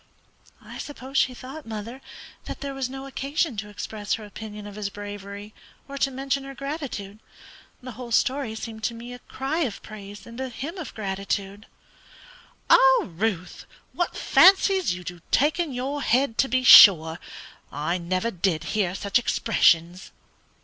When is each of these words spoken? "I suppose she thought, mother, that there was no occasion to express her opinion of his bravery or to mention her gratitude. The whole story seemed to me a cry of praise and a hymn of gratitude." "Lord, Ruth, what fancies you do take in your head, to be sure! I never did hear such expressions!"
"I 0.63 0.79
suppose 0.79 1.15
she 1.19 1.35
thought, 1.35 1.67
mother, 1.67 2.01
that 2.45 2.61
there 2.61 2.73
was 2.73 2.89
no 2.89 3.05
occasion 3.05 3.55
to 3.57 3.69
express 3.69 4.13
her 4.15 4.25
opinion 4.25 4.65
of 4.65 4.73
his 4.73 4.89
bravery 4.89 5.53
or 5.87 5.95
to 5.99 6.09
mention 6.09 6.43
her 6.43 6.55
gratitude. 6.55 7.19
The 7.83 7.91
whole 7.91 8.11
story 8.11 8.55
seemed 8.55 8.83
to 8.85 8.95
me 8.95 9.13
a 9.13 9.19
cry 9.19 9.59
of 9.59 9.83
praise 9.83 10.25
and 10.25 10.41
a 10.41 10.49
hymn 10.49 10.79
of 10.79 10.95
gratitude." 10.95 11.67
"Lord, 12.67 13.09
Ruth, 13.19 13.67
what 13.93 14.17
fancies 14.17 14.91
you 14.95 15.03
do 15.03 15.21
take 15.29 15.59
in 15.59 15.71
your 15.71 16.01
head, 16.01 16.35
to 16.39 16.47
be 16.47 16.63
sure! 16.63 17.19
I 17.71 17.99
never 17.99 18.31
did 18.31 18.63
hear 18.73 18.95
such 18.95 19.19
expressions!" 19.19 20.11